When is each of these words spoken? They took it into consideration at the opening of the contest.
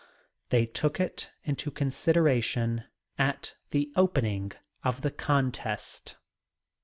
They 0.49 0.65
took 0.65 0.99
it 0.99 1.29
into 1.43 1.69
consideration 1.69 2.85
at 3.19 3.53
the 3.69 3.91
opening 3.95 4.51
of 4.83 5.01
the 5.01 5.11
contest. 5.11 6.15